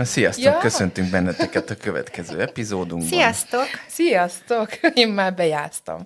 [0.00, 0.58] Na, sziasztok, ja.
[0.58, 3.08] köszöntünk benneteket a következő epizódunkban.
[3.08, 3.66] Sziasztok!
[3.88, 4.76] Sziasztok!
[4.94, 6.00] Én már bejáztam.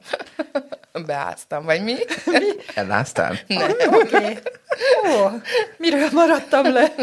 [1.07, 1.95] Beáztam, vagy mi?
[2.27, 2.47] mi?
[2.75, 3.39] Eláztál?
[3.47, 3.71] Nem.
[3.71, 4.17] Oké.
[4.17, 4.39] Okay.
[5.07, 5.31] Ó,
[5.77, 6.95] miről maradtam le?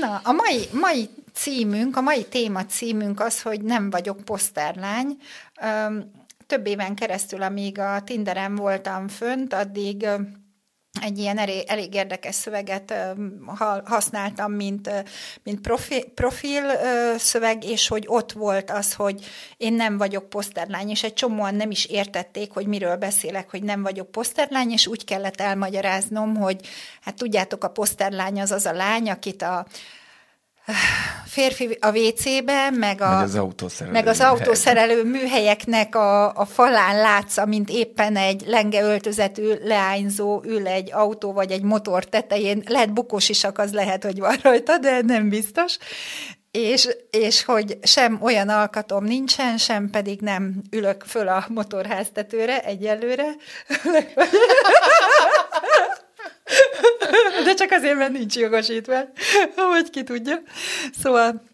[0.00, 5.16] Na, a mai, mai címünk, a mai téma címünk az, hogy nem vagyok poszterlány.
[6.46, 10.06] Több éven keresztül, amíg a Tinderen voltam fönt, addig
[11.00, 12.94] egy ilyen elég, elég érdekes szöveget
[13.84, 14.90] használtam, mint,
[15.42, 16.62] mint profi, profil
[17.18, 19.24] szöveg, és hogy ott volt az, hogy
[19.56, 23.82] én nem vagyok poszterlány, és egy csomóan nem is értették, hogy miről beszélek, hogy nem
[23.82, 26.60] vagyok poszterlány, és úgy kellett elmagyaráznom, hogy
[27.00, 29.66] hát tudjátok, a poszterlány az az a lány, akit a
[31.26, 36.96] férfi a WC-be, meg, a, meg az autószerelő, meg az autószerelő műhelyeknek a, a falán
[36.96, 43.28] látsz, amint éppen egy lengeöltözetű leányzó ül egy autó vagy egy motor tetején, lehet bukós
[43.28, 45.78] is az lehet, hogy van rajta, de nem biztos,
[46.50, 53.24] és, és hogy sem olyan alkatom nincsen, sem pedig nem ülök föl a motorháztetőre egyelőre.
[57.44, 59.08] De csak azért, mert nincs jogosítvány,
[59.56, 60.42] hogy ki tudja.
[61.02, 61.50] Szóval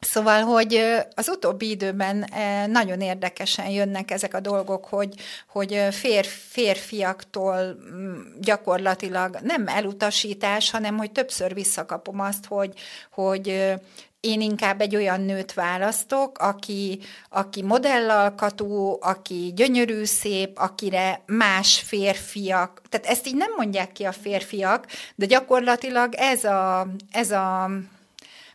[0.00, 2.30] Szóval, hogy az utóbbi időben
[2.66, 5.14] nagyon érdekesen jönnek ezek a dolgok, hogy,
[5.48, 12.72] hogy fér, férfiaktól mm, gyakorlatilag nem elutasítás, hanem hogy többször visszakapom azt, hogy,
[13.10, 13.74] hogy
[14.20, 22.82] én inkább egy olyan nőt választok, aki, aki modellalkatú, aki gyönyörű, szép, akire más férfiak,
[22.88, 27.70] tehát ezt így nem mondják ki a férfiak, de gyakorlatilag ez a, ez a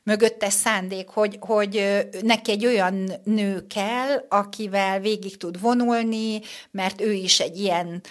[0.04, 6.42] mögöttes szándék, hogy, hogy neki egy olyan nő kell, akivel végig tud vonulni,
[6.72, 8.02] mert ő is egy ilyen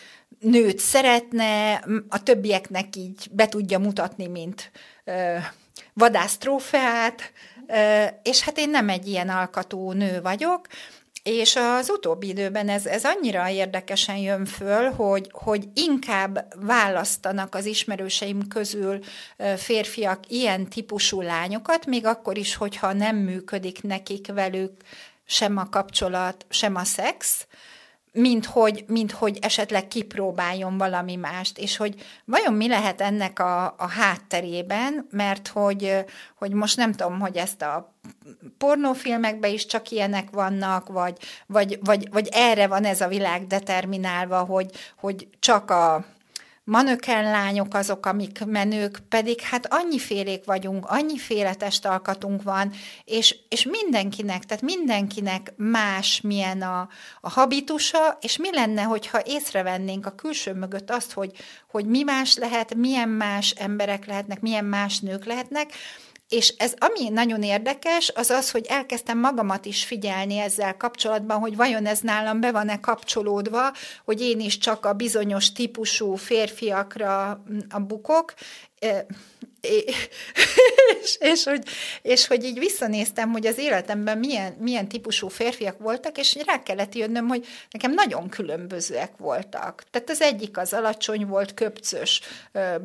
[0.41, 1.75] nőt szeretne,
[2.09, 4.71] a többieknek így be tudja mutatni, mint
[5.95, 7.33] vadásztrófeát,
[8.23, 10.67] és hát én nem egy ilyen alkatú nő vagyok,
[11.23, 17.65] és az utóbbi időben ez, ez annyira érdekesen jön föl, hogy, hogy inkább választanak az
[17.65, 18.99] ismerőseim közül
[19.57, 24.73] férfiak ilyen típusú lányokat, még akkor is, hogyha nem működik nekik velük
[25.25, 27.47] sem a kapcsolat, sem a szex,
[28.13, 33.65] mint hogy, mint hogy esetleg kipróbáljon valami mást, és hogy vajon mi lehet ennek a,
[33.65, 36.05] a hátterében, mert hogy,
[36.39, 37.95] hogy most nem tudom, hogy ezt a
[38.59, 44.39] pornófilmekben is csak ilyenek vannak, vagy, vagy, vagy, vagy erre van ez a világ determinálva,
[44.39, 46.05] hogy, hogy csak a
[46.65, 52.73] manöken lányok azok, amik menők, pedig hát annyifélék vagyunk, annyiféle testalkatunk van,
[53.05, 56.89] és, és mindenkinek, tehát mindenkinek más milyen a,
[57.21, 61.33] a habitusa, és mi lenne, hogyha észrevennénk a külső mögött azt, hogy,
[61.71, 65.73] hogy mi más lehet, milyen más emberek lehetnek, milyen más nők lehetnek,
[66.33, 71.57] és ez ami nagyon érdekes, az az, hogy elkezdtem magamat is figyelni ezzel kapcsolatban, hogy
[71.57, 73.73] vajon ez nálam be van-e kapcsolódva,
[74.05, 78.35] hogy én is csak a bizonyos típusú férfiakra a bukok,
[81.03, 81.63] és, és, hogy,
[82.03, 86.95] és hogy így visszanéztem, hogy az életemben milyen, milyen típusú férfiak voltak, és rá kellett
[86.95, 89.85] jönnöm, hogy nekem nagyon különbözőek voltak.
[89.91, 92.21] Tehát az egyik az alacsony volt, köpcös,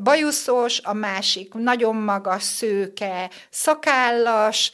[0.03, 4.71] bajuszos, a másik nagyon magas, szőke, szakállas,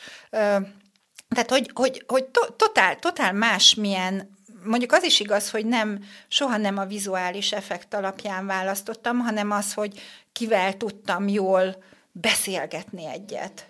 [1.33, 4.32] tehát, hogy, hogy, hogy to, totál, totál más milyen
[4.63, 9.73] mondjuk az is igaz, hogy nem, soha nem a vizuális effekt alapján választottam, hanem az,
[9.73, 9.99] hogy
[10.31, 13.67] kivel tudtam jól beszélgetni egyet.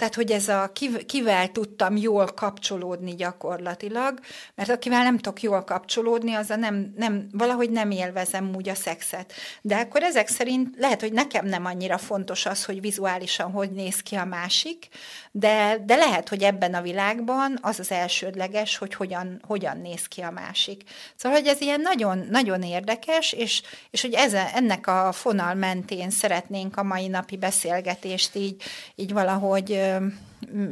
[0.00, 0.72] Tehát, hogy ez a
[1.06, 4.20] kivel tudtam jól kapcsolódni gyakorlatilag,
[4.54, 8.74] mert akivel nem tudok jól kapcsolódni, az a nem, nem, valahogy nem élvezem úgy a
[8.74, 9.32] szexet.
[9.62, 14.00] De akkor ezek szerint lehet, hogy nekem nem annyira fontos az, hogy vizuálisan hogy néz
[14.00, 14.88] ki a másik,
[15.30, 20.20] de, de lehet, hogy ebben a világban az az elsődleges, hogy hogyan, hogyan néz ki
[20.20, 20.82] a másik.
[21.16, 26.10] Szóval, hogy ez ilyen nagyon, nagyon érdekes, és, és hogy ez, ennek a fonal mentén
[26.10, 28.62] szeretnénk a mai napi beszélgetést így,
[28.94, 29.88] így valahogy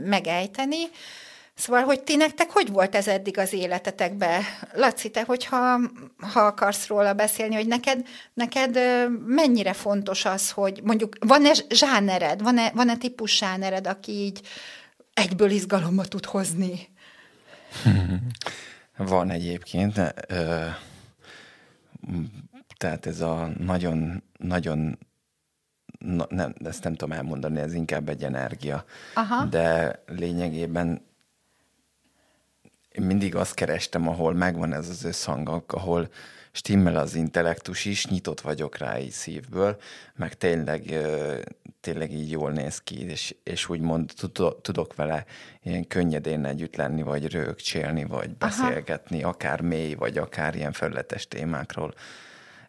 [0.04, 0.76] megejteni.
[1.54, 4.42] Szóval, hogy ti nektek hogy volt ez eddig az életetekben?
[4.72, 5.80] Laci, te hogyha
[6.32, 8.78] ha akarsz róla beszélni, hogy neked, neked
[9.26, 14.40] mennyire fontos az, hogy mondjuk van-e zsánered, van-e, van-e típus zsánered, aki így
[15.14, 16.88] egyből izgalomba tud hozni.
[18.96, 20.00] Van egyébként.
[20.28, 20.66] Ö,
[22.76, 24.98] tehát ez a nagyon, nagyon
[25.98, 28.84] na, nem, ezt nem tudom elmondani, ez inkább egy energia.
[29.14, 29.44] Aha.
[29.44, 31.06] De lényegében
[32.88, 36.08] én mindig azt kerestem, ahol megvan ez az összhang, ahol
[36.52, 39.76] stimmel az intellektus is, nyitott vagyok rá így szívből,
[40.14, 40.98] meg tényleg,
[41.80, 44.12] tényleg így jól néz ki, és, és úgymond
[44.62, 45.24] tudok vele
[45.62, 49.30] ilyen könnyedén együtt lenni, vagy rögcsélni, vagy beszélgetni, Aha.
[49.30, 51.94] akár mély, vagy akár ilyen felületes témákról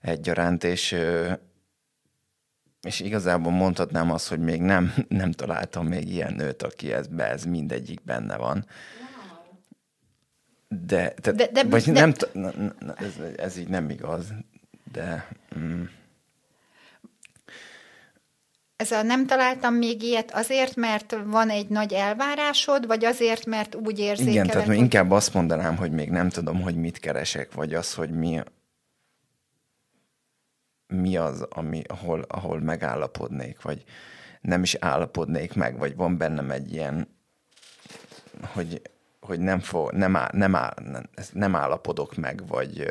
[0.01, 0.95] egyaránt, és
[2.81, 7.29] és igazából mondhatnám azt, hogy még nem, nem találtam még ilyen nőt, aki ez, be,
[7.29, 8.65] ez mindegyik benne van.
[10.67, 12.13] De, de, de, de, vagy de, nem,
[12.95, 14.33] ez, ez így nem igaz,
[14.91, 15.27] de...
[15.57, 15.83] Mm.
[18.75, 23.75] Ez a nem találtam még ilyet azért, mert van egy nagy elvárásod, vagy azért, mert
[23.75, 24.33] úgy érzékeled?
[24.33, 24.77] Igen, tehát hogy...
[24.77, 28.41] inkább azt mondanám, hogy még nem tudom, hogy mit keresek, vagy az, hogy mi,
[30.93, 33.83] mi az, ami, ahol, ahol megállapodnék, vagy
[34.41, 37.07] nem is állapodnék meg, vagy van bennem egy ilyen,
[38.41, 38.81] hogy,
[39.19, 42.87] hogy nem, fog, nem, áll, nem, áll, nem, nem állapodok meg, vagy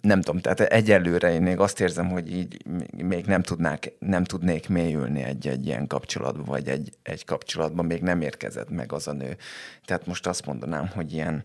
[0.00, 2.66] nem tudom, tehát egyelőre én még azt érzem, hogy így
[2.96, 8.02] még nem, tudnák, nem tudnék mélyülni egy, egy ilyen kapcsolatba, vagy egy, egy kapcsolatban még
[8.02, 9.36] nem érkezett meg az a nő.
[9.84, 11.44] Tehát most azt mondanám, hogy ilyen,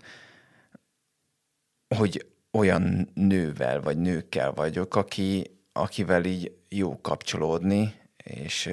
[1.96, 2.26] hogy
[2.60, 8.70] olyan nővel vagy nőkkel vagyok, aki, akivel így jó kapcsolódni, és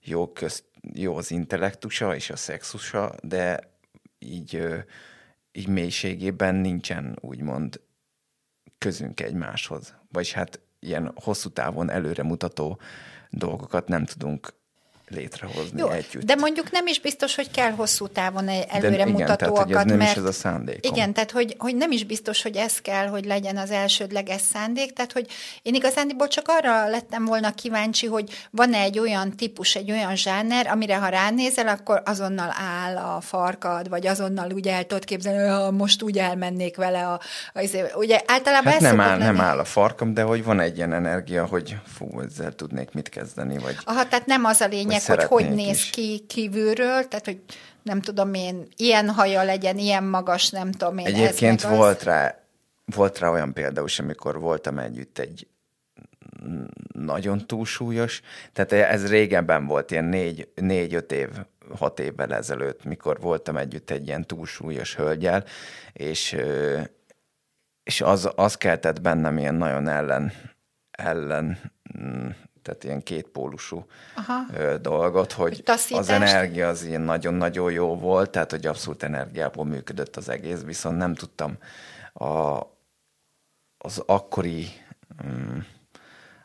[0.00, 3.72] jó, közt, jó az intellektusa és a szexusa, de
[4.18, 4.66] így,
[5.52, 7.80] így mélységében nincsen úgymond
[8.78, 9.94] közünk egymáshoz.
[10.12, 12.80] Vagyis hát ilyen hosszú távon előremutató
[13.30, 14.54] dolgokat nem tudunk
[15.10, 16.22] létrehozni Jó, együtt.
[16.22, 19.68] De mondjuk nem is biztos, hogy kell hosszú távon előremutatóakat.
[19.68, 20.86] Igen, tehát, nem mert, is ez a szándék.
[20.86, 24.92] Igen, tehát hogy, hogy nem is biztos, hogy ez kell, hogy legyen az elsődleges szándék,
[24.92, 25.26] tehát hogy
[25.62, 30.66] én igazándiból csak arra lettem volna kíváncsi, hogy van-e egy olyan típus, egy olyan zsáner,
[30.66, 35.72] amire ha ránézel, akkor azonnal áll a farkad, vagy azonnal úgy el tudod képzelni, hogy
[35.72, 37.06] most úgy elmennék vele.
[37.06, 37.20] A,
[37.52, 40.76] a, izé, ugye általában hát nem áll, nem áll a farkam, de hogy van egy
[40.76, 43.58] ilyen energia, hogy fú, ezzel tudnék mit kezdeni.
[43.58, 45.90] Vagy, Aha, tehát nem az a lényeg, meg, hogy hogy néz is.
[45.90, 47.40] ki kívülről, tehát hogy
[47.82, 51.06] nem tudom én, ilyen haja legyen, ilyen magas, nem tudom én.
[51.06, 52.02] Egyébként ez volt, az...
[52.02, 52.38] rá,
[52.84, 55.46] volt rá olyan például amikor voltam együtt egy
[56.92, 58.20] nagyon túlsúlyos,
[58.52, 61.28] tehát ez régebben volt, ilyen négy, négy-öt év,
[61.76, 65.44] hat évvel ezelőtt, mikor voltam együtt egy ilyen túlsúlyos hölgyel,
[65.92, 66.36] és,
[67.82, 70.32] és az, az keltett bennem ilyen nagyon ellen,
[70.90, 71.58] ellen
[71.98, 72.28] mm,
[72.68, 74.76] tehát ilyen kétpólusú Aha.
[74.80, 80.28] dolgot, hogy az energia az ilyen nagyon-nagyon jó volt, tehát hogy abszolút energiából működött az
[80.28, 81.56] egész, viszont nem tudtam
[82.12, 82.58] a,
[83.78, 84.68] az akkori
[85.24, 85.66] um,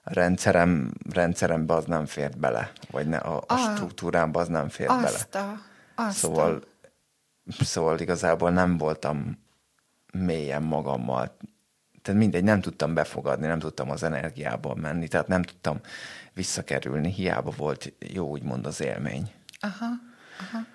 [0.03, 4.89] rendszerem, rendszerembe az nem fért bele, vagy ne, a, a ah, struktúrámba az nem fért
[4.89, 5.45] azt bele.
[5.95, 6.63] A, azt szóval,
[7.59, 7.63] a.
[7.63, 9.41] szóval igazából nem voltam
[10.13, 11.37] mélyen magammal
[12.03, 15.79] tehát mindegy, nem tudtam befogadni, nem tudtam az energiából menni, tehát nem tudtam
[16.33, 19.31] visszakerülni, hiába volt jó úgymond az élmény.
[19.59, 19.85] Aha,
[20.39, 20.65] aha.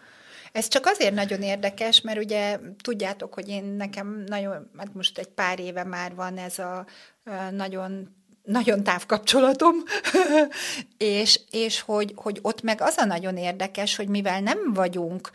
[0.53, 5.29] Ez csak azért nagyon érdekes, mert ugye tudjátok, hogy én nekem nagyon, hát most egy
[5.29, 6.87] pár éve már van ez a
[7.51, 9.75] nagyon nagyon távkapcsolatom,
[10.97, 15.31] és, és hogy, hogy ott meg az a nagyon érdekes, hogy mivel nem vagyunk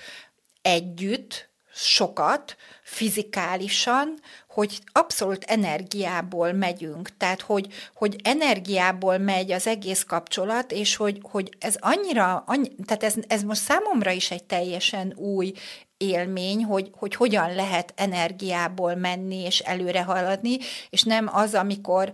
[0.61, 10.71] együtt, sokat, fizikálisan, hogy abszolút energiából megyünk, tehát hogy, hogy energiából megy az egész kapcsolat,
[10.71, 15.53] és hogy, hogy ez annyira, annyi, tehát ez, ez most számomra is egy teljesen új
[15.97, 20.57] élmény, hogy, hogy hogyan lehet energiából menni és előre haladni,
[20.89, 22.11] és nem az, amikor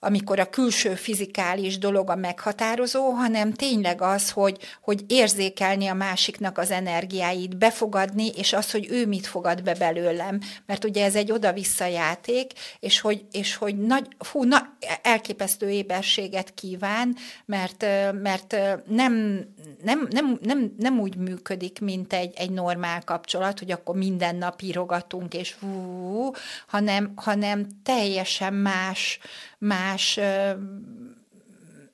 [0.00, 6.58] amikor a külső fizikális dolog a meghatározó, hanem tényleg az, hogy, hogy érzékelni a másiknak
[6.58, 10.40] az energiáit, befogadni, és az, hogy ő mit fogad be belőlem.
[10.66, 16.54] Mert ugye ez egy oda-vissza játék, és hogy, és hogy nagy, fú, na, elképesztő éberséget
[16.54, 17.86] kíván, mert,
[18.22, 19.44] mert nem,
[19.82, 24.62] nem, nem, nem, nem úgy működik, mint egy, egy normál kapcsolat, hogy akkor minden nap
[24.62, 26.30] írogatunk, és hú,
[26.66, 29.18] hanem, hanem teljesen más,
[29.60, 30.18] más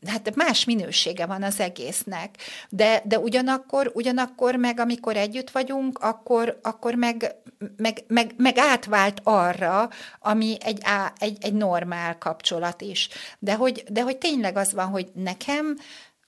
[0.07, 2.37] hát más minősége van az egésznek.
[2.69, 7.35] De, de ugyanakkor, ugyanakkor meg, amikor együtt vagyunk, akkor, akkor meg,
[7.77, 10.83] meg, meg, meg átvált arra, ami egy,
[11.19, 13.09] egy, egy normál kapcsolat is.
[13.39, 15.79] De hogy, de hogy tényleg az van, hogy nekem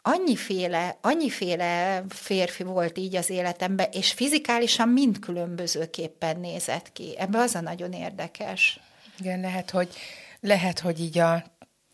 [0.02, 7.14] annyiféle, annyiféle férfi volt így az életemben, és fizikálisan mind különbözőképpen nézett ki.
[7.18, 8.80] Ebbe az a nagyon érdekes.
[9.18, 9.88] Igen, lehet, hogy,
[10.40, 11.44] lehet, hogy így a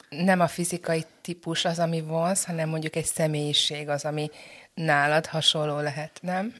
[0.08, 4.30] nem a fizikai típus az, ami vonz, hanem mondjuk egy személyiség az, ami
[4.74, 6.54] nálad hasonló lehet, nem?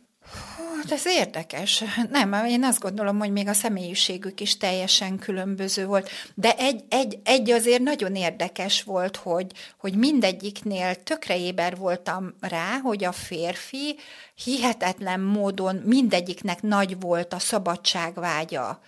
[0.82, 1.84] Hát ez érdekes.
[2.10, 6.10] Nem, én azt gondolom, hogy még a személyiségük is teljesen különböző volt.
[6.34, 12.78] De egy, egy, egy azért nagyon érdekes volt, hogy, hogy mindegyiknél tökre éber voltam rá,
[12.78, 13.96] hogy a férfi
[14.44, 18.80] hihetetlen módon mindegyiknek nagy volt a szabadságvágya.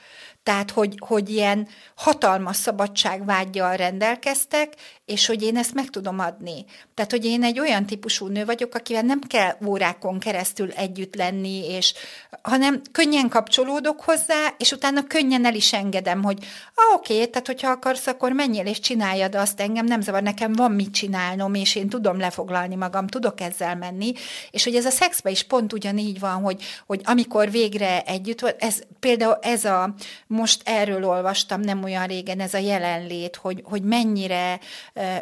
[0.47, 4.73] Tehát, hogy, hogy ilyen hatalmas szabadságvágyjal rendelkeztek,
[5.05, 6.65] és hogy én ezt meg tudom adni.
[6.95, 11.69] Tehát, hogy én egy olyan típusú nő vagyok, akivel nem kell órákon keresztül együtt lenni,
[11.69, 11.95] és,
[12.43, 16.39] hanem könnyen kapcsolódok hozzá, és utána könnyen el is engedem, hogy
[16.75, 20.73] ah, oké, tehát hogyha akarsz, akkor menjél és csináljad azt, engem nem zavar, nekem van
[20.73, 24.13] mit csinálnom, és én tudom lefoglalni magam, tudok ezzel menni,
[24.51, 28.83] és hogy ez a szexben is pont ugyanígy van, hogy, hogy amikor végre együtt ez
[29.01, 29.95] például ez a,
[30.37, 34.59] most erről olvastam nem olyan régen, ez a jelenlét, hogy, hogy mennyire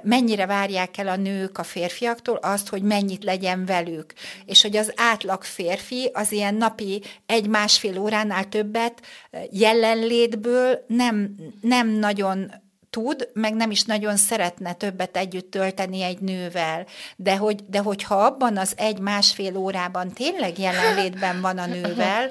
[0.02, 4.12] mennyire várják el a nők a férfiaktól azt, hogy mennyit legyen velük.
[4.44, 9.02] És hogy az átlag férfi az ilyen napi egy-másfél óránál többet
[9.50, 12.52] jelenlétből nem, nem nagyon
[12.90, 18.14] tud, meg nem is nagyon szeretne többet együtt tölteni egy nővel, de, hogy, de hogyha
[18.14, 22.30] abban az egy-másfél órában tényleg jelenlétben van a nővel,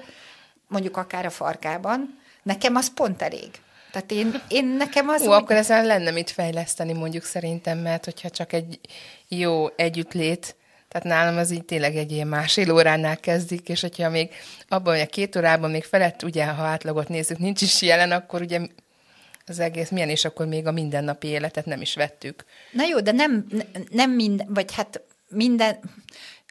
[0.68, 3.50] mondjuk akár a farkában, nekem az pont elég.
[3.92, 5.22] Tehát én, én nekem az...
[5.22, 5.32] Ó, úgy...
[5.32, 8.80] akkor ezen lenne mit fejleszteni mondjuk szerintem, mert hogyha csak egy
[9.28, 10.56] jó együttlét,
[10.88, 14.30] tehát nálam az így tényleg egy ilyen másfél óránál kezdik, és hogyha még
[14.68, 18.42] abban, hogy a két órában még felett, ugye, ha átlagot nézzük, nincs is jelen, akkor
[18.42, 18.60] ugye
[19.46, 22.46] az egész milyen, és akkor még a mindennapi életet nem is vettük.
[22.72, 23.46] Na jó, de nem,
[23.90, 25.80] nem minden, vagy hát minden,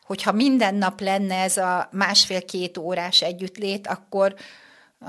[0.06, 4.34] hogyha minden nap lenne ez a másfél-két órás együttlét, akkor
[5.00, 5.08] uh,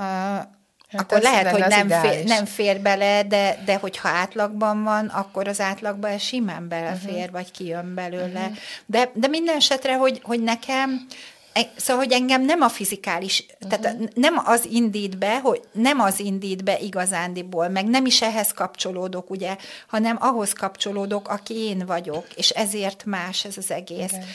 [0.94, 5.48] Hát akkor lehet, hogy nem fér, nem fér bele, de, de hogyha átlagban van, akkor
[5.48, 7.32] az átlagban ez simán belefér, uh-huh.
[7.32, 8.40] vagy kijön belőle.
[8.40, 8.58] Uh-huh.
[8.86, 11.06] De, de minden esetre, hogy, hogy nekem
[11.54, 13.80] e, Szóval, hogy engem nem a fizikális, uh-huh.
[13.80, 18.52] tehát nem az indít be, hogy nem az indít be igazándiból, meg nem is ehhez
[18.52, 19.56] kapcsolódok, ugye,
[19.88, 24.14] hanem ahhoz kapcsolódok, aki én vagyok, és ezért más ez az egész.
[24.14, 24.26] Okay.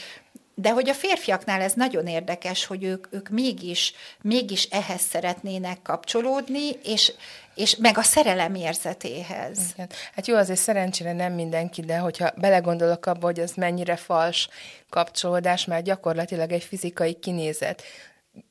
[0.60, 6.70] De hogy a férfiaknál ez nagyon érdekes, hogy ők, ők mégis, mégis ehhez szeretnének kapcsolódni,
[6.84, 7.12] és,
[7.54, 9.58] és meg a szerelem érzetéhez.
[9.74, 9.88] Igen.
[10.14, 14.48] Hát jó, azért szerencsére nem mindenki, de hogyha belegondolok abba, hogy az mennyire fals
[14.90, 17.82] kapcsolódás, mert gyakorlatilag egy fizikai kinézet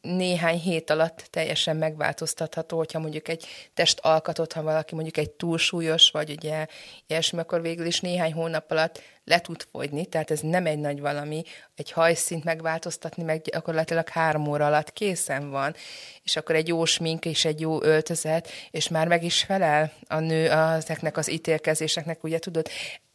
[0.01, 6.29] néhány hét alatt teljesen megváltoztatható, hogyha mondjuk egy testalkatot, ha valaki mondjuk egy túlsúlyos, vagy
[6.29, 6.65] ugye
[7.07, 10.99] ilyesmi, akkor végül is néhány hónap alatt le tud fogyni, tehát ez nem egy nagy
[10.99, 11.43] valami,
[11.75, 15.75] egy hajszint megváltoztatni, meg gyakorlatilag három óra alatt készen van,
[16.23, 20.19] és akkor egy jó smink és egy jó öltözet, és már meg is felel a
[20.19, 22.67] nő ezeknek az ítélkezéseknek, ugye tudod,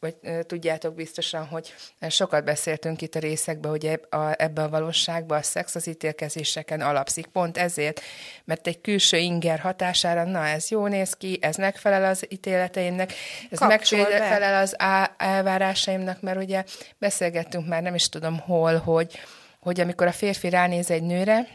[0.03, 1.75] vagy tudjátok biztosan, hogy
[2.09, 6.81] sokat beszéltünk itt a részekben, hogy eb, a, ebbe a valóságban a szex az ítélkezéseken
[6.81, 7.27] alapszik.
[7.27, 8.01] Pont ezért,
[8.45, 13.13] mert egy külső inger hatására, na ez jó néz ki, ez megfelel az ítéleteimnek,
[13.51, 16.65] ez megfelel az á, elvárásaimnak, mert ugye
[16.99, 19.19] beszélgettünk már nem is tudom hol, hogy,
[19.61, 21.49] hogy amikor a férfi ránéz egy nőre,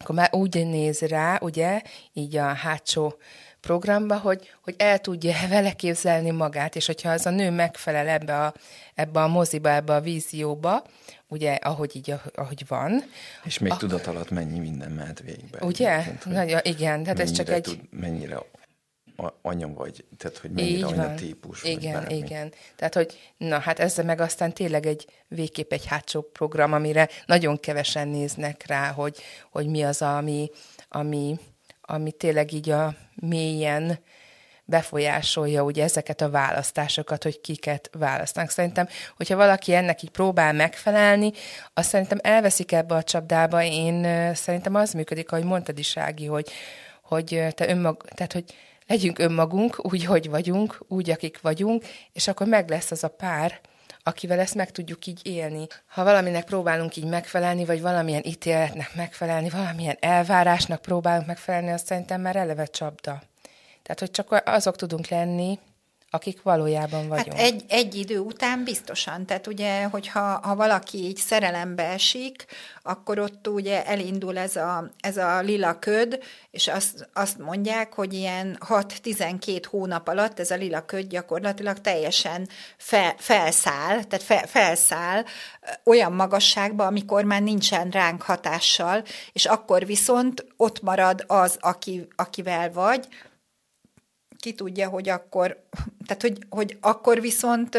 [0.00, 3.14] akkor már úgy néz rá, ugye, így a hátsó
[3.60, 8.44] programba, hogy, hogy el tudja vele képzelni magát, és hogyha az a nő megfelel ebbe
[8.44, 8.54] a,
[8.94, 10.84] ebbe a moziba, ebbe a vízióba,
[11.28, 13.04] ugye, ahogy így, ahogy van.
[13.44, 13.88] És még akkor...
[13.88, 15.58] tudat alatt mennyi minden mehet végbe.
[15.60, 16.02] Ugye?
[16.24, 17.62] Nagyon, igen, tehát ez csak egy...
[17.62, 18.38] Tud, mennyire
[19.42, 21.64] anya vagy, tehát hogy mennyire anya típus.
[21.64, 22.52] Igen, vagy igen.
[22.76, 27.60] Tehát, hogy na hát ezzel meg aztán tényleg egy végképp egy hátsó program, amire nagyon
[27.60, 29.18] kevesen néznek rá, hogy,
[29.50, 30.50] hogy mi az, ami,
[30.88, 31.38] ami,
[31.80, 33.98] ami tényleg így a mélyen
[34.70, 38.50] befolyásolja ugye ezeket a választásokat, hogy kiket választanak.
[38.50, 41.32] Szerintem, hogyha valaki ennek így próbál megfelelni,
[41.74, 43.62] azt szerintem elveszik ebbe a csapdába.
[43.62, 46.50] Én szerintem az működik, ahogy mondtad is, Ági, hogy,
[47.02, 48.44] hogy te önmag, tehát, hogy
[48.90, 53.60] legyünk önmagunk, úgy, hogy vagyunk, úgy, akik vagyunk, és akkor meg lesz az a pár,
[54.02, 55.66] akivel ezt meg tudjuk így élni.
[55.86, 62.20] Ha valaminek próbálunk így megfelelni, vagy valamilyen ítéletnek megfelelni, valamilyen elvárásnak próbálunk megfelelni, azt szerintem
[62.20, 63.22] már eleve csapda.
[63.82, 65.58] Tehát, hogy csak azok tudunk lenni,
[66.10, 67.32] akik valójában vagyunk.
[67.32, 69.26] Hát egy, egy idő után biztosan.
[69.26, 72.44] Tehát ugye, hogyha ha valaki így szerelembe esik,
[72.82, 78.12] akkor ott ugye elindul ez a, ez a lila köd, és azt, azt mondják, hogy
[78.12, 85.24] ilyen 6-12 hónap alatt ez a lila köd gyakorlatilag teljesen fel, felszáll, tehát fel, felszáll
[85.84, 92.72] olyan magasságba, amikor már nincsen ránk hatással, és akkor viszont ott marad az, aki, akivel
[92.72, 93.06] vagy,
[94.40, 95.62] ki tudja, hogy akkor,
[96.06, 97.78] tehát hogy, hogy akkor viszont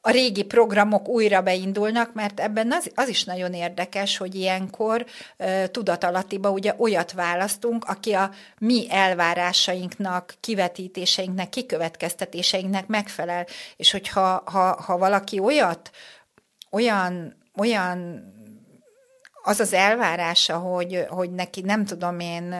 [0.00, 5.06] a régi programok újra beindulnak, mert ebben az, az is nagyon érdekes, hogy ilyenkor
[5.70, 13.46] tudatalattiba ugye olyat választunk, aki a mi elvárásainknak, kivetítéseinknek, kikövetkeztetéseinknek megfelel.
[13.76, 15.90] És hogyha ha, ha valaki olyat,
[16.70, 18.24] olyan, olyan
[19.42, 22.54] az az elvárása, hogy, hogy neki nem tudom én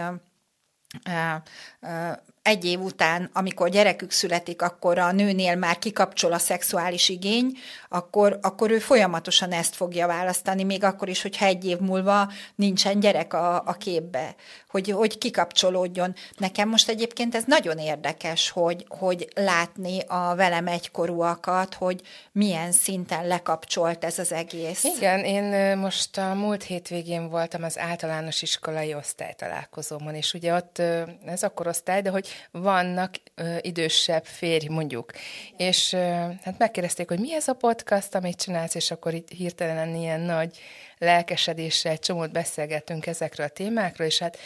[2.47, 8.39] egy év után, amikor gyerekük születik, akkor a nőnél már kikapcsol a szexuális igény, akkor,
[8.43, 13.33] akkor ő folyamatosan ezt fogja választani, még akkor is, hogyha egy év múlva nincsen gyerek
[13.33, 14.35] a, a képbe,
[14.69, 16.15] hogy, hogy kikapcsolódjon.
[16.37, 22.01] Nekem most egyébként ez nagyon érdekes, hogy, hogy látni a velem egykorúakat, hogy
[22.33, 24.85] milyen szinten lekapcsolt ez az egész.
[24.85, 30.79] Igen, én most a múlt hétvégén voltam az általános iskolai osztálytalálkozómon, és ugye ott
[31.25, 35.13] ez a korosztály, de hogy vannak ö, idősebb férj, mondjuk.
[35.57, 35.99] És ö,
[36.43, 40.59] hát megkérdezték, hogy mi ez a podcast, amit csinálsz, és akkor itt hirtelen ilyen nagy
[40.99, 44.39] lelkesedéssel csomót beszélgettünk ezekről a témákról, és hát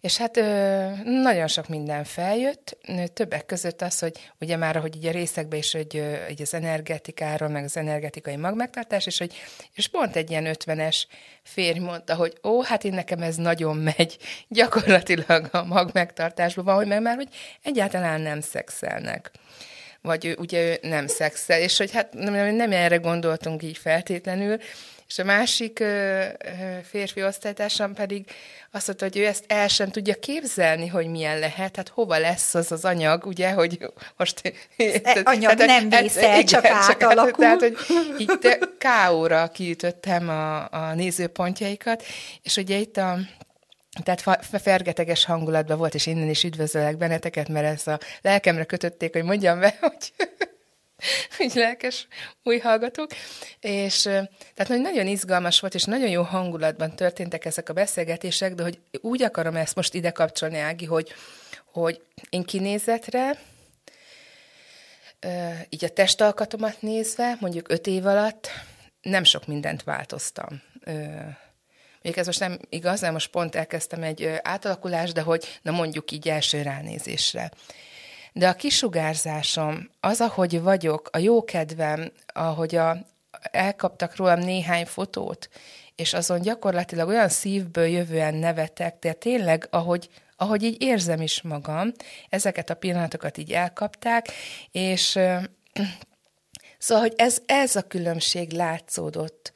[0.00, 0.34] és hát
[1.04, 2.78] nagyon sok minden feljött,
[3.12, 6.54] többek között az, hogy ugye már, ahogy így a részekbe is, hogy ö, így az
[6.54, 9.34] energetikáról, meg az energetikai magmegtartás, és hogy
[9.74, 11.06] és pont egy ilyen ötvenes
[11.42, 16.86] férj mondta, hogy ó, hát én nekem ez nagyon megy, gyakorlatilag a magmegtartásban van, hogy
[16.86, 17.28] meg már, hogy
[17.62, 19.30] egyáltalán nem szexelnek
[20.02, 24.58] vagy ő, ugye ő nem szexel, és hogy hát nem, nem erre gondoltunk így feltétlenül,
[25.08, 25.84] és a másik
[26.84, 28.24] férfi osztálytársam pedig
[28.70, 32.54] azt mondta, hogy ő ezt el sem tudja képzelni, hogy milyen lehet, hát hova lesz
[32.54, 33.78] az az anyag, ugye, hogy
[34.16, 34.54] most...
[34.76, 37.44] E, anyag tehát, nem hát, vészel, hát, csak átalakul.
[37.44, 37.76] Tehát, hogy
[38.18, 42.04] itt K.O.-ra kiütöttem a, a nézőpontjaikat,
[42.42, 43.18] és ugye itt a
[44.02, 49.24] tehát fergeteges hangulatban volt, és innen is üdvözöllek benneteket, mert ezt a lelkemre kötötték, hogy
[49.24, 50.12] mondjam be, hogy
[51.36, 52.06] hogy lelkes
[52.42, 53.10] új hallgatók,
[53.60, 54.02] és
[54.54, 59.22] tehát nagyon izgalmas volt, és nagyon jó hangulatban történtek ezek a beszélgetések, de hogy úgy
[59.22, 61.14] akarom ezt most ide kapcsolni, Ági, hogy,
[61.72, 63.38] hogy én kinézetre,
[65.68, 68.48] így a testalkatomat nézve, mondjuk öt év alatt
[69.00, 70.62] nem sok mindent változtam.
[72.08, 76.10] Még ez most nem igaz, de most pont elkezdtem egy átalakulást, de hogy na mondjuk
[76.10, 77.50] így első ránézésre.
[78.32, 82.96] De a kisugárzásom, az, ahogy vagyok, a jó kedvem, ahogy a,
[83.40, 85.48] elkaptak rólam néhány fotót,
[85.94, 91.92] és azon gyakorlatilag olyan szívből jövően nevetek, de tényleg, ahogy, ahogy így érzem is magam,
[92.28, 94.28] ezeket a pillanatokat így elkapták,
[94.70, 95.18] és
[96.78, 99.52] szóval, hogy ez, ez a különbség látszódott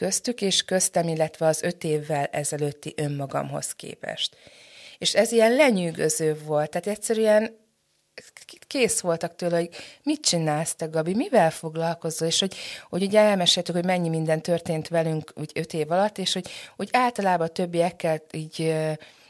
[0.00, 4.36] köztük és köztem, illetve az öt évvel ezelőtti önmagamhoz képest.
[4.98, 7.56] És ez ilyen lenyűgöző volt, tehát egyszerűen
[8.66, 9.68] kész voltak tőle, hogy
[10.02, 12.54] mit csinálsz te, Gabi, mivel foglalkozol, és hogy,
[12.88, 16.88] hogy ugye elmeséltük, hogy mennyi minden történt velünk úgy öt év alatt, és hogy, hogy
[16.92, 18.74] általában a többiekkel így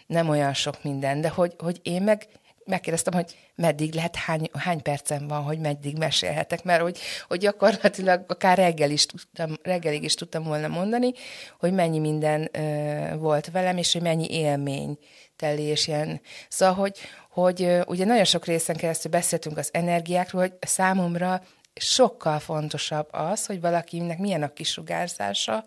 [0.06, 2.26] nem olyan sok minden, de hogy, hogy én meg
[2.64, 8.24] megkérdeztem, hogy meddig lehet, hány, hány percem van, hogy meddig mesélhetek, mert hogy, hogy gyakorlatilag
[8.28, 11.12] akár reggel is tudtam, reggelig is tudtam volna mondani,
[11.58, 14.98] hogy mennyi minden ö, volt velem, és hogy mennyi élmény
[15.36, 16.20] teli, és ilyen.
[16.48, 16.98] Szóval, hogy,
[17.30, 21.42] hogy ugye nagyon sok részen keresztül beszéltünk az energiákról, hogy számomra
[21.74, 25.64] sokkal fontosabb az, hogy valakinek milyen a kisugárzása,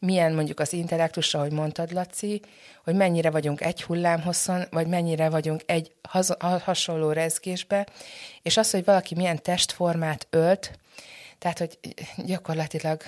[0.00, 2.40] milyen mondjuk az intellektusa, ahogy mondtad, Laci,
[2.84, 5.92] hogy mennyire vagyunk egy hullámhosszon, vagy mennyire vagyunk egy
[6.64, 7.86] hasonló rezgésbe,
[8.42, 10.78] és az, hogy valaki milyen testformát ölt,
[11.38, 11.78] tehát, hogy
[12.16, 13.02] gyakorlatilag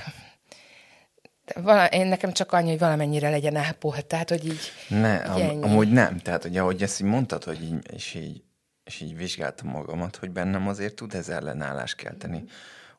[1.54, 5.92] vala, én nekem csak annyi, hogy valamennyire legyen ápolt, tehát, hogy így Ne, am, amúgy
[5.92, 6.18] nem.
[6.18, 8.42] Tehát, hogy ahogy ezt így mondtad, hogy így, és így,
[8.84, 12.38] és így vizsgáltam magamat, hogy bennem azért tud ez ellenállást kelteni.
[12.38, 12.46] Mm.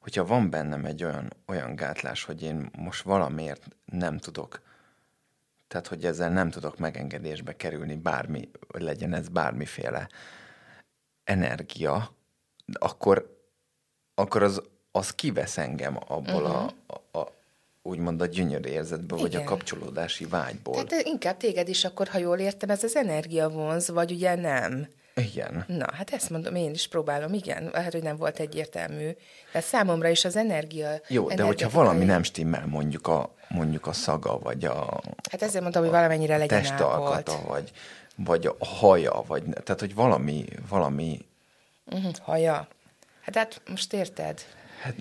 [0.04, 4.62] Hogyha van bennem egy olyan, olyan gátlás, hogy én most valamiért nem tudok,
[5.68, 10.10] tehát, hogy ezzel nem tudok megengedésbe kerülni bármi, legyen ez bármiféle
[11.24, 12.14] energia,
[12.74, 13.44] akkor,
[14.16, 14.62] akkor az,
[14.92, 16.72] az kivesz engem abból uh-huh.
[16.88, 17.32] a, a,
[17.82, 19.32] úgymond a gyönyörű érzetből, Igen.
[19.32, 20.84] vagy a kapcsolódási vágyból.
[20.84, 24.88] Tehát inkább téged is akkor, ha jól értem, ez az energia vonz, vagy ugye nem?
[25.16, 25.64] Igen.
[25.68, 27.70] Na, hát ezt mondom, én is próbálom, igen.
[27.74, 29.10] Lehet, hogy nem volt egyértelmű.
[29.52, 30.90] Tehát számomra is az energia...
[31.08, 35.02] Jó, de hogyha valami nem stimmel, mondjuk a, mondjuk a szaga, vagy a...
[35.32, 37.72] Hát ezért mondtam, hogy valamennyire legyen testalkata, vagy,
[38.16, 39.44] vagy a haja, vagy...
[39.44, 40.46] Tehát, hogy valami...
[40.70, 41.26] valami...
[41.86, 42.68] Uh-huh, haja.
[43.22, 44.42] Hát, hát most érted?
[44.82, 44.96] Hát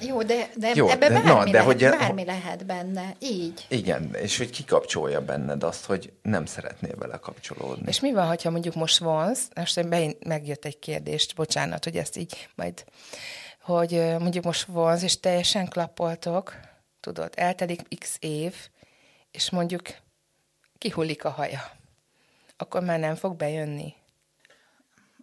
[0.00, 3.66] jó, de, de Jó, ebbe de, bármi, na, de lehet, hogy, bármi lehet benne, így.
[3.68, 7.88] Igen, és hogy kikapcsolja benned azt, hogy nem szeretnél vele kapcsolódni.
[7.88, 9.86] És mi van, ha mondjuk most vonz, most
[10.24, 12.84] megjött egy kérdést, bocsánat, hogy ezt így majd,
[13.60, 16.54] hogy mondjuk most vonz, és teljesen klappoltok,
[17.00, 18.54] tudod, eltelik x év,
[19.30, 19.82] és mondjuk
[20.78, 21.70] kihullik a haja,
[22.56, 23.94] akkor már nem fog bejönni.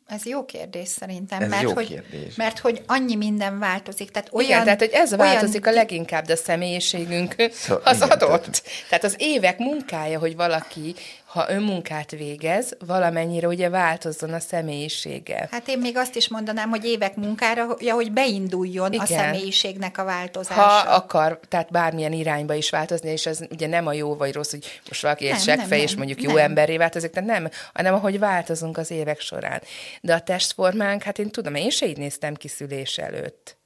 [0.07, 2.35] Ez jó kérdés szerintem, ez mert, jó hogy, kérdés.
[2.35, 4.11] mert hogy annyi minden változik.
[4.11, 5.77] Tehát olyan, igen, tehát hogy ez változik olyan...
[5.77, 8.41] a leginkább, de a személyiségünk szóval, az igen, adott.
[8.41, 8.63] Tehát...
[8.89, 10.95] tehát az évek munkája, hogy valaki
[11.35, 15.47] ha önmunkát végez, valamennyire ugye változzon a személyisége.
[15.51, 19.05] Hát én még azt is mondanám, hogy évek munkára, ja, hogy beinduljon Igen.
[19.05, 20.61] a személyiségnek a változása.
[20.61, 24.51] Ha akar, tehát bármilyen irányba is változni, és ez ugye nem a jó vagy rossz,
[24.51, 26.29] hogy most valaki egy seggfej, és mondjuk nem.
[26.29, 29.61] jó emberré változik, tehát nem, hanem ahogy változunk az évek során.
[30.01, 33.57] De a testformánk, hát én tudom, én se így néztem ki szülés előtt.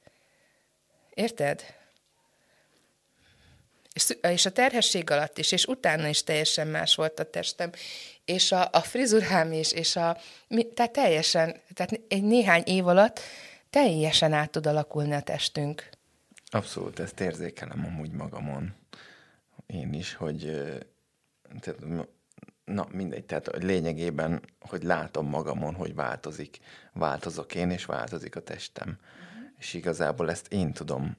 [1.14, 1.62] Érted?
[4.20, 7.70] És, a terhesség alatt is, és utána is teljesen más volt a testem,
[8.24, 10.18] és a, a frizurám is, és a,
[10.74, 13.20] tehát teljesen, tehát egy néhány év alatt
[13.70, 15.88] teljesen át tud alakulni a testünk.
[16.50, 18.74] Abszolút, ezt érzékelem amúgy magamon.
[19.66, 20.38] Én is, hogy
[21.60, 21.80] tehát,
[22.64, 26.58] na mindegy, tehát lényegében, hogy látom magamon, hogy változik,
[26.92, 28.88] változok én, és változik a testem.
[28.88, 29.48] Uh-huh.
[29.58, 31.16] És igazából ezt én tudom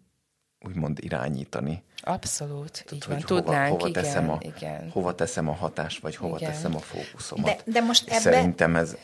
[0.66, 1.84] úgymond irányítani.
[2.02, 4.90] Abszolút, Tehát, így van, tudnánk, hova, hova igen, teszem a, igen.
[4.90, 6.52] Hova teszem a hatást, vagy hova igen.
[6.52, 7.46] teszem a fókuszomat.
[7.46, 8.20] De, de most ebbe...
[8.20, 8.98] Szerintem ez,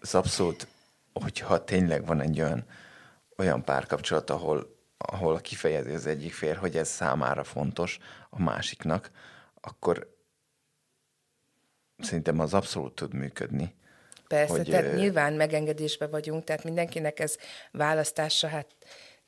[0.00, 0.66] ez abszolút,
[1.12, 2.64] hogyha tényleg van egy olyan,
[3.36, 7.98] olyan párkapcsolat, ahol, ahol kifejezi az egyik fér, hogy ez számára fontos
[8.30, 9.10] a másiknak,
[9.60, 10.16] akkor
[11.98, 13.74] szerintem az abszolút tud működni.
[14.28, 14.96] Persze, hogy, tehát ö...
[14.96, 17.36] nyilván megengedésben vagyunk, tehát mindenkinek ez
[17.72, 18.66] választása, hát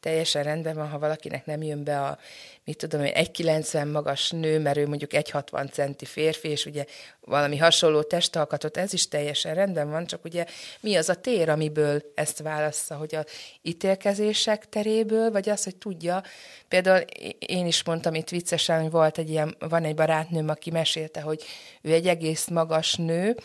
[0.03, 2.19] teljesen rendben van, ha valakinek nem jön be a,
[2.65, 6.85] mit tudom, egy 1,90 magas nő, mert ő mondjuk 1,60 centi férfi, és ugye
[7.21, 10.47] valami hasonló testalkatot, ez is teljesen rendben van, csak ugye
[10.81, 13.25] mi az a tér, amiből ezt válassza, hogy a
[13.62, 16.23] ítélkezések teréből, vagy az, hogy tudja,
[16.69, 17.01] például
[17.38, 21.43] én is mondtam itt viccesen, hogy volt egy ilyen, van egy barátnőm, aki mesélte, hogy
[21.83, 23.37] ő egy egész magas nő,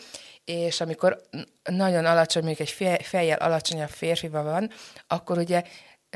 [0.44, 1.20] és amikor
[1.64, 4.70] nagyon alacsony, mondjuk egy fejjel alacsonyabb férfival van,
[5.06, 5.62] akkor ugye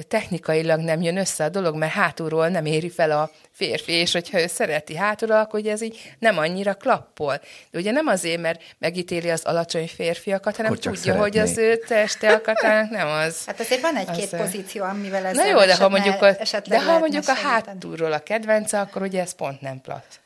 [0.08, 4.40] technikailag nem jön össze a dolog, mert hátulról nem éri fel a férfi, és hogyha
[4.40, 7.40] ő szereti hátulról, akkor ugye ez így nem annyira klappol.
[7.70, 11.20] De ugye nem azért, mert megítéli az alacsony férfiakat, hanem tudja, szeretné.
[11.20, 13.44] hogy az ő teste alkatának nem az.
[13.46, 16.82] Hát azért van egy-két az, pozíció, amivel ez Na jó, de ha mondjuk a, de
[16.82, 20.20] ha mondjuk a hátulról a kedvence, akkor ugye ez pont nem plat.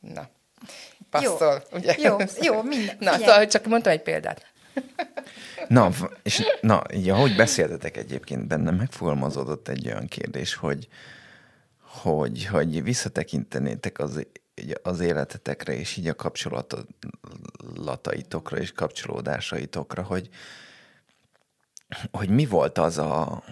[0.00, 0.28] Na,
[1.10, 1.94] passzol, jó, ugye?
[1.98, 2.96] Jó, jó, minden.
[2.98, 4.49] Na, szóval csak mondtam egy példát.
[5.68, 5.90] Na,
[6.22, 10.88] és na, így ahogy beszéltetek egyébként, bennem megfogalmazódott egy olyan kérdés, hogy,
[11.80, 14.26] hogy, hogy visszatekintenétek az,
[14.82, 20.28] az életetekre, és így a kapcsolataitokra és kapcsolódásaitokra, hogy,
[22.10, 23.42] hogy mi volt az a,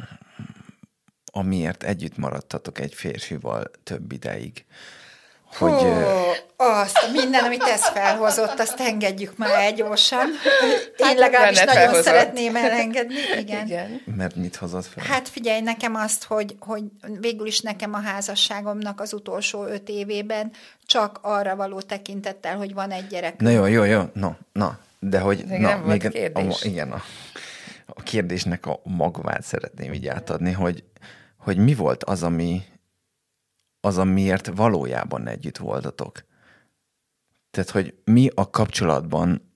[1.32, 4.64] amiért együtt maradtatok egy férfival több ideig.
[5.56, 5.88] Hogy, Hú,
[6.56, 10.26] azt, minden, amit ez felhozott, azt engedjük már egy gyorsan.
[10.96, 12.04] Én hát legalábbis nagyon felhozott.
[12.04, 13.14] szeretném elengedni.
[13.38, 13.66] Igen.
[13.66, 14.02] Igen.
[14.16, 15.04] Mert mit hozott fel?
[15.04, 16.82] Hát figyelj, nekem azt, hogy, hogy
[17.20, 20.50] végül is nekem a házasságomnak az utolsó öt évében
[20.86, 23.40] csak arra való tekintettel, hogy van egy gyerek.
[23.40, 25.44] Na jó, jó, jó, no, na, de hogy...
[25.48, 26.62] Még na, nem még volt kérdés.
[26.62, 27.02] A, igen, a,
[27.86, 30.84] a kérdésnek a magvát szeretném így átadni, hogy,
[31.36, 32.62] hogy mi volt az, ami,
[33.80, 36.24] az, amiért valójában együtt voltatok.
[37.50, 39.52] Tehát, hogy mi a kapcsolatban,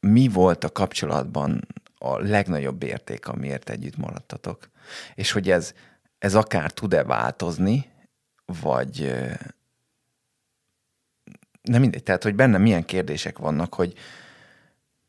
[0.00, 1.66] mi volt a kapcsolatban
[1.98, 4.70] a legnagyobb érték, amiért együtt maradtatok.
[5.14, 5.74] És hogy ez,
[6.18, 7.90] ez akár tud-e változni,
[8.44, 9.14] vagy
[11.62, 13.94] nem mindegy, tehát, hogy benne milyen kérdések vannak, hogy,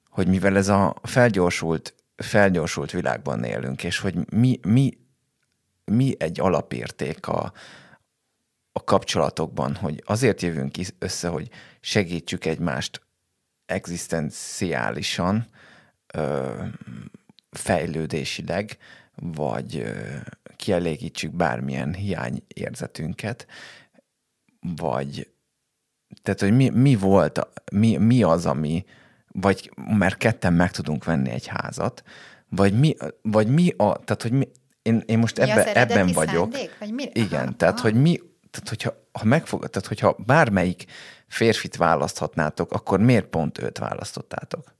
[0.09, 4.97] hogy mivel ez a felgyorsult, felgyorsult világban élünk, és hogy mi, mi,
[5.85, 7.53] mi egy alapérték a,
[8.77, 13.01] a kapcsolatokban, hogy azért jövünk össze, hogy segítsük egymást
[13.65, 15.47] egzisztenciálisan,
[17.51, 18.77] fejlődésileg,
[19.15, 19.83] vagy
[20.55, 23.47] kielégítsük bármilyen hiányérzetünket,
[24.59, 25.31] vagy
[26.21, 28.85] tehát, hogy mi, mi volt, mi, mi az, ami
[29.27, 32.03] vagy mert ketten meg tudunk venni egy házat,
[32.49, 34.47] vagy mi, vagy mi a, tehát hogy mi,
[34.81, 36.53] én, én most Mi ebbe, ebben vagyok.
[36.53, 36.77] szándék?
[36.79, 37.03] Vagy mi?
[37.13, 37.83] Igen, Aha, tehát aha.
[37.83, 38.19] hogy mi,
[38.51, 40.85] tehát hogyha ha megfog, tehát hogyha bármelyik
[41.27, 44.75] férfit választhatnátok, akkor miért pont őt választottátok?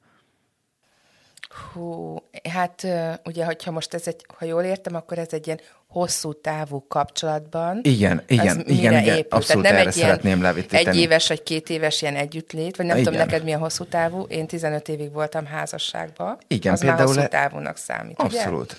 [1.74, 2.18] Hú,
[2.50, 2.88] hát
[3.26, 7.80] ugye, hogyha most ez egy, ha jól értem, akkor ez egy ilyen hosszú távú kapcsolatban.
[7.84, 9.38] Igen, igen, igen, igen, épül.
[9.38, 10.88] abszolút Tehát nem erre egy szeretném levitíteni.
[10.88, 13.26] Egy éves vagy két éves ilyen együttlét, vagy nem tudom Igen.
[13.26, 14.22] neked mi a hosszú távú.
[14.22, 16.38] Én 15 évig voltam házasságban.
[16.48, 18.40] Igen, az például hosszú távúnak számít, ugye?
[18.40, 18.78] Abszolút.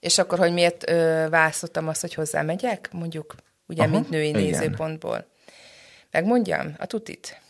[0.00, 3.34] És akkor, hogy miért ö, választottam azt, hogy hozzámegyek, mondjuk,
[3.66, 4.42] ugye, Aha, mint női igen.
[4.42, 5.26] nézőpontból.
[6.10, 7.40] Megmondjam a tutit.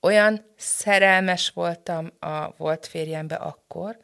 [0.00, 3.98] Olyan szerelmes voltam a volt férjembe akkor,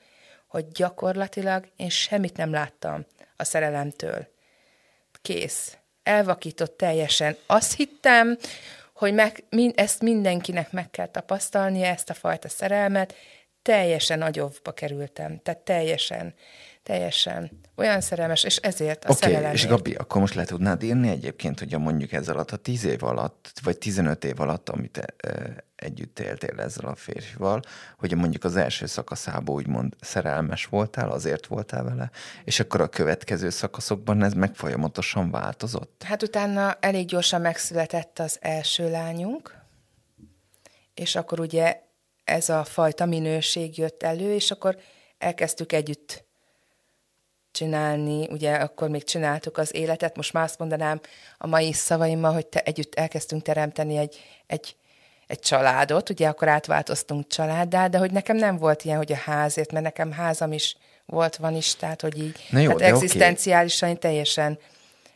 [0.46, 4.26] hogy gyakorlatilag én semmit nem láttam a szerelemtől.
[5.22, 5.78] Kész.
[6.02, 7.36] Elvakított teljesen.
[7.46, 8.38] Azt hittem,
[8.94, 13.14] hogy meg, min, ezt mindenkinek meg kell tapasztalnia, ezt a fajta szerelmet.
[13.62, 15.40] Teljesen agyovba kerültem.
[15.42, 16.34] Tehát teljesen,
[16.84, 19.54] teljesen olyan szerelmes, és ezért a okay, szerelemért.
[19.54, 23.02] és Gabi, akkor most le tudnád írni egyébként, hogy mondjuk ez alatt a 10 év
[23.04, 27.62] alatt, vagy 15 év alatt, amit e, e, együtt éltél ezzel a férfival,
[27.98, 32.10] hogy mondjuk az első szakaszában úgymond szerelmes voltál, azért voltál vele,
[32.44, 36.02] és akkor a következő szakaszokban ez meg folyamatosan változott?
[36.06, 39.54] Hát utána elég gyorsan megszületett az első lányunk,
[40.94, 41.80] és akkor ugye
[42.24, 44.76] ez a fajta minőség jött elő, és akkor
[45.18, 46.24] elkezdtük együtt
[47.54, 51.00] csinálni, ugye akkor még csináltuk az életet, most már azt mondanám
[51.38, 54.76] a mai szavaimmal, hogy te együtt elkezdtünk teremteni egy, egy,
[55.26, 59.72] egy családot, ugye akkor átváltoztunk családdá, de hogy nekem nem volt ilyen, hogy a házért,
[59.72, 63.98] mert nekem házam is volt, van is, tehát hogy így, Na jó, tehát egzisztenciálisan én
[63.98, 64.58] teljesen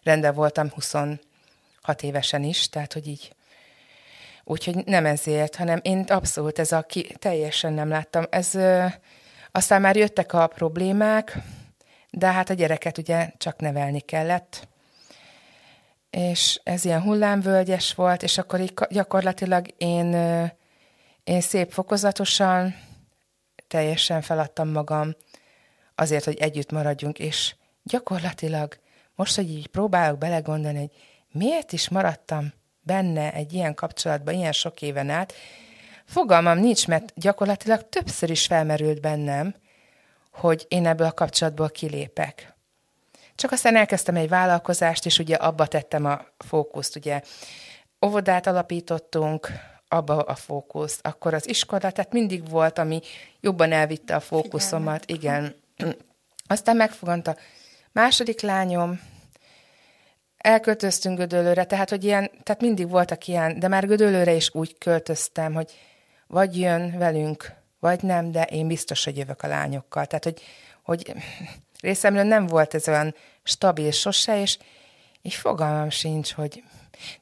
[0.03, 1.19] rendben voltam 26
[2.01, 3.33] évesen is, tehát hogy így.
[4.45, 8.25] Úgyhogy nem ezért, hanem én abszolút ez a ki, teljesen nem láttam.
[8.31, 8.85] Ez, ö,
[9.53, 11.39] aztán már jöttek a problémák,
[12.11, 14.69] de hát a gyereket ugye csak nevelni kellett.
[16.11, 20.15] És ez ilyen hullámvölgyes volt, és akkor így gyakorlatilag én,
[21.25, 22.75] én szép fokozatosan
[23.69, 25.17] teljesen feladtam magam
[25.95, 28.79] azért, hogy együtt maradjunk, és gyakorlatilag
[29.15, 30.91] most, hogy így próbálok belegondolni, hogy
[31.33, 35.33] miért is maradtam benne egy ilyen kapcsolatban ilyen sok éven át,
[36.05, 39.55] fogalmam nincs, mert gyakorlatilag többször is felmerült bennem,
[40.39, 42.57] hogy én ebből a kapcsolatból kilépek.
[43.35, 47.21] Csak aztán elkezdtem egy vállalkozást, és ugye abba tettem a fókuszt, ugye
[48.07, 49.49] óvodát alapítottunk,
[49.89, 53.01] abba a fókuszt, akkor az iskola, tehát mindig volt, ami
[53.41, 55.55] jobban elvitte a fókuszomat, igen.
[56.47, 57.37] Aztán megfogant a
[57.93, 59.01] második lányom,
[60.37, 65.55] elköltöztünk Gödöllőre, tehát, hogy ilyen, tehát mindig voltak ilyen, de már Gödöllőre is úgy költöztem,
[65.55, 65.73] hogy
[66.27, 70.07] vagy jön velünk, vagy nem, de én biztos, hogy jövök a lányokkal.
[70.07, 70.43] Tehát, hogy,
[70.83, 71.13] hogy
[71.81, 74.59] részemről nem volt ez olyan stabil sose, és
[75.23, 76.63] így fogalmam sincs, hogy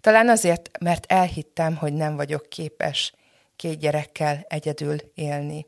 [0.00, 3.12] talán azért, mert elhittem, hogy nem vagyok képes
[3.56, 5.66] két gyerekkel egyedül élni.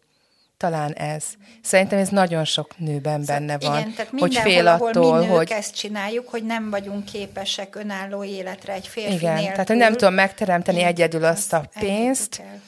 [0.57, 1.24] Talán ez.
[1.62, 5.51] Szerintem ez nagyon sok nőben benne van, Igen, tehát hogy fél attól, mi nők hogy
[5.51, 9.53] ezt csináljuk, hogy nem vagyunk képesek önálló életre egy férfi igen, nélkül.
[9.53, 12.67] tehát hogy nem tudom megteremteni egyedül azt a pénzt, engedjük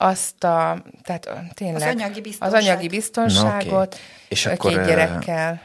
[0.00, 2.62] azt a, tehát tényleg, Az anyagi az biztonság.
[2.62, 3.96] anyagi biztonságot, Na, oké.
[4.28, 5.60] És akkor, két gyerekkel.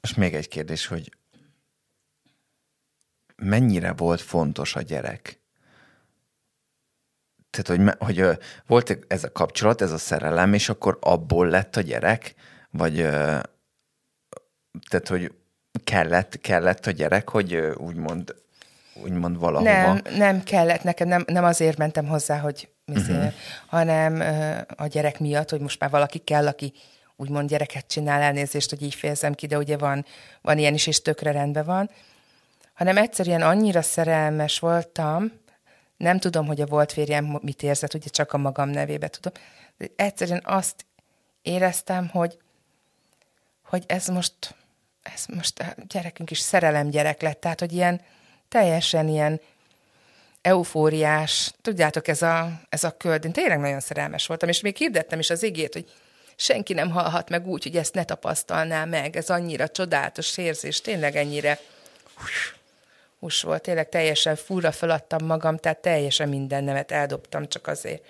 [0.00, 1.16] És még egy kérdés, hogy
[3.36, 5.40] mennyire volt fontos a gyerek?
[7.50, 11.80] Tehát, hogy, hogy volt ez a kapcsolat, ez a szerelem, és akkor abból lett a
[11.80, 12.34] gyerek?
[12.70, 12.96] Vagy
[14.88, 15.32] tehát, hogy
[15.84, 18.34] kellett, kellett a gyerek, hogy úgymond,
[19.02, 19.70] úgymond valahova?
[19.70, 23.32] Nem, nem kellett nekem, nem, nem azért mentem hozzá, hogy uh-huh.
[23.66, 24.22] Hanem
[24.76, 26.72] a gyerek miatt, hogy most már valaki kell, aki
[27.16, 30.04] úgymond gyereket csinál, elnézést, hogy így fejezem ki, de ugye van,
[30.40, 31.90] van ilyen is, és tökre rendben van,
[32.74, 35.32] hanem egyszerűen annyira szerelmes voltam,
[35.96, 39.32] nem tudom, hogy a volt férjem mit érzett, ugye csak a magam nevébe tudom,
[39.76, 40.84] de egyszerűen azt
[41.42, 42.38] éreztem, hogy,
[43.64, 44.54] hogy ez most,
[45.02, 48.00] ez most a gyerekünk is szerelem gyerek lett, tehát, hogy ilyen
[48.48, 49.40] teljesen ilyen
[50.42, 53.24] eufóriás, tudjátok, ez a, ez a köld.
[53.24, 55.90] Én tényleg nagyon szerelmes voltam, és még hirdettem is az igét, hogy
[56.36, 59.16] senki nem halhat meg úgy, hogy ezt ne tapasztalná meg.
[59.16, 61.58] Ez annyira csodálatos érzés, tényleg ennyire
[63.18, 68.04] hús, volt, tényleg teljesen furra feladtam magam, tehát teljesen minden nevet eldobtam csak azért,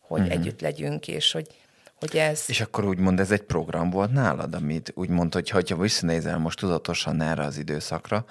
[0.00, 0.34] hogy uh-huh.
[0.34, 1.46] együtt legyünk, és hogy,
[1.94, 2.44] hogy ez...
[2.46, 7.20] És akkor úgymond ez egy program volt nálad, amit úgymond, hogy ha visszanézel most tudatosan
[7.20, 8.24] erre az időszakra,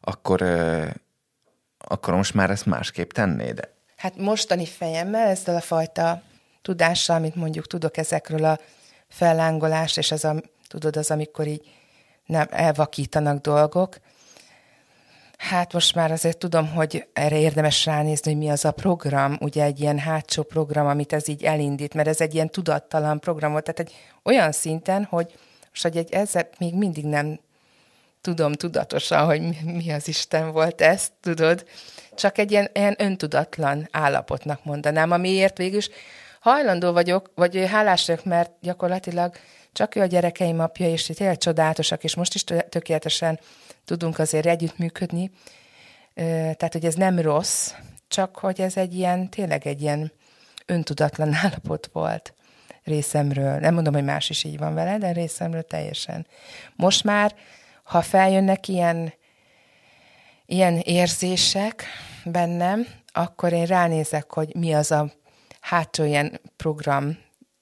[0.00, 0.42] akkor,
[1.88, 3.68] akkor most már ezt másképp tennéd?
[3.96, 6.22] Hát mostani fejemmel ezzel a fajta
[6.62, 8.58] tudással, amit mondjuk tudok ezekről a
[9.08, 10.34] fellángolás, és ez a,
[10.68, 11.70] tudod, az, amikor így
[12.26, 13.98] nem elvakítanak dolgok.
[15.38, 19.64] Hát most már azért tudom, hogy erre érdemes ránézni, hogy mi az a program, ugye
[19.64, 23.64] egy ilyen hátsó program, amit ez így elindít, mert ez egy ilyen tudattalan program volt,
[23.64, 25.34] tehát egy olyan szinten, hogy
[25.68, 27.40] most, egy, ezzel még mindig nem
[28.26, 31.66] tudom tudatosan, hogy mi, az Isten volt ez, tudod,
[32.14, 35.80] csak egy ilyen, ilyen öntudatlan állapotnak mondanám, amiért végül
[36.40, 39.36] hajlandó vagyok, vagy hálás vagyok, mert gyakorlatilag
[39.72, 43.40] csak ő a gyerekeim apja, és tényleg csodálatosak, és most is tökéletesen
[43.84, 45.30] tudunk azért együttműködni.
[46.14, 47.72] Tehát, hogy ez nem rossz,
[48.08, 50.12] csak hogy ez egy ilyen, tényleg egy ilyen
[50.66, 52.34] öntudatlan állapot volt
[52.84, 53.58] részemről.
[53.58, 56.26] Nem mondom, hogy más is így van vele, de részemről teljesen.
[56.76, 57.34] Most már,
[57.86, 59.12] ha feljönnek ilyen,
[60.46, 61.84] ilyen érzések
[62.24, 65.12] bennem, akkor én ránézek, hogy mi az a
[65.60, 67.18] hátsó ilyen program,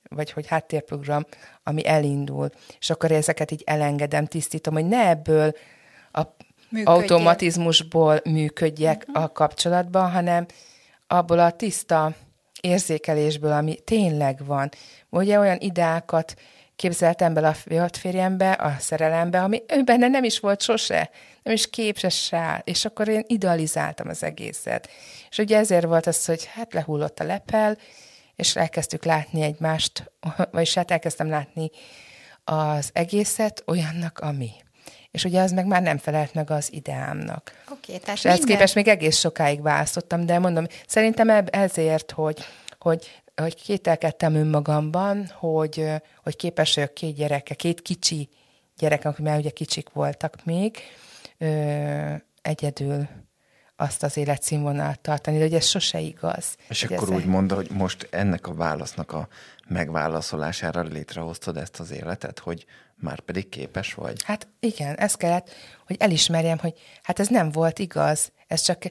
[0.08, 1.26] vagy hogy háttérprogram,
[1.62, 5.52] ami elindul, és akkor ezeket így elengedem, tisztítom, hogy ne ebből
[6.12, 6.22] a
[6.68, 6.96] Működjek.
[6.96, 9.24] automatizmusból működjek uh-huh.
[9.24, 10.46] a kapcsolatban, hanem
[11.06, 12.14] abból a tiszta
[12.60, 14.68] érzékelésből, ami tényleg van.
[15.08, 16.34] Ugye olyan ideákat
[16.76, 21.10] képzeltem bele a férjembe, a szerelembe, ami ő benne nem is volt sose,
[21.42, 24.88] nem is képes rá, és akkor én idealizáltam az egészet.
[25.30, 27.76] És ugye ezért volt az, hogy hát lehullott a lepel,
[28.36, 30.12] és elkezdtük látni egymást,
[30.52, 31.70] vagyis hát elkezdtem látni
[32.44, 34.50] az egészet olyannak, ami.
[35.10, 37.62] És ugye az meg már nem felelt meg az ideámnak.
[37.70, 38.46] Oké, tehát és minden...
[38.46, 42.44] képest még egész sokáig választottam, de mondom, szerintem ezért, hogy,
[42.78, 45.86] hogy hogy kételkedtem önmagamban, hogy,
[46.22, 48.28] hogy képes vagyok két gyereke, két kicsi
[48.76, 50.76] gyerekek, mert ugye kicsik voltak még,
[51.38, 53.08] ö, egyedül
[53.76, 56.56] azt az életszínvonalat tartani, de hogy ez sose igaz.
[56.68, 59.28] És akkor úgy mondta, hogy most ennek a válasznak a
[59.68, 64.22] megválaszolására létrehoztad ezt az életet, hogy már pedig képes vagy?
[64.24, 65.50] Hát igen, ez kellett,
[65.86, 68.82] hogy elismerjem, hogy hát ez nem volt igaz, ez csak,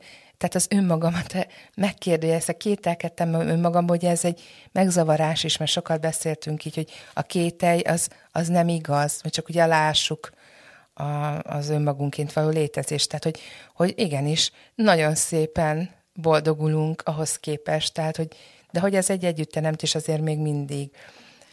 [0.44, 6.76] tehát az önmagamat megkérdőjelezte, kételkedtem önmagamban, hogy ez egy megzavarás is, mert sokat beszéltünk így,
[6.76, 10.32] hogy a kételj az, az nem igaz, hogy csak ugye lássuk,
[10.94, 11.04] a,
[11.40, 13.08] az önmagunként való létezést.
[13.08, 13.40] Tehát, hogy,
[13.74, 18.28] hogy igenis, nagyon szépen boldogulunk ahhoz képest, tehát, hogy,
[18.72, 20.90] de hogy ez egy együtteremtés azért még mindig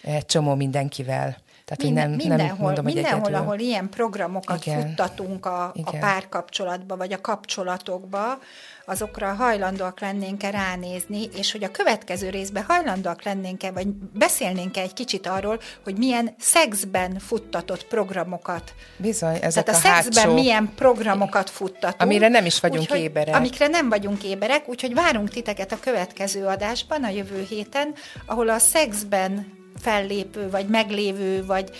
[0.03, 1.37] egy csomó mindenkivel.
[1.71, 4.81] Tehát, Minden, nem, mindenhol, nem mondom, mindenhol hogy ahol ilyen programokat Igen.
[4.81, 8.39] futtatunk a, a párkapcsolatba, vagy a kapcsolatokba,
[8.85, 15.27] azokra hajlandóak lennénk-e ránézni, és hogy a következő részben hajlandóak lennénk-e, vagy beszélnénk-e egy kicsit
[15.27, 18.75] arról, hogy milyen szexben futtatott programokat.
[18.97, 20.35] Bizony, ezek Tehát a, a szexben hátsó...
[20.35, 22.03] milyen programokat futtatunk.
[22.03, 23.35] Amire nem is vagyunk úgyhogy, éberek.
[23.35, 27.95] Amikre nem vagyunk éberek, úgyhogy várunk titeket a következő adásban, a jövő héten,
[28.27, 31.71] ahol a szexben fellépő, vagy meglévő, vagy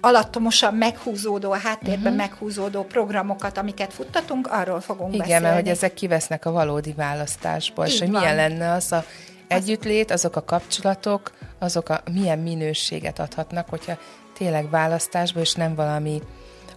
[0.00, 2.16] alattomosan meghúzódó, a háttérben uh-huh.
[2.16, 5.44] meghúzódó programokat, amiket futtatunk, arról fogunk Igen, beszélni.
[5.44, 8.20] mert hogy ezek kivesznek a valódi választásból, Így és hogy van.
[8.20, 9.04] milyen lenne az a
[9.48, 13.98] együttlét, azok a kapcsolatok, azok a milyen minőséget adhatnak, hogyha
[14.38, 16.22] tényleg választásból, és nem valami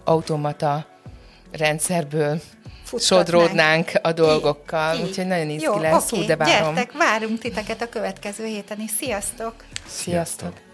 [0.04, 0.86] automata
[1.52, 2.40] rendszerből
[2.84, 3.26] Futtatnánk.
[3.26, 4.94] sodródnánk a dolgokkal.
[4.94, 5.02] Így.
[5.02, 6.26] Úgyhogy nagyon izgi Jó, lesz, okay.
[6.26, 6.74] de várom.
[6.74, 8.90] Gyertek, várunk titeket a következő héten is.
[8.90, 9.54] Sziasztok!
[9.90, 10.52] Sziasztok!
[10.52, 10.69] Sziasztok.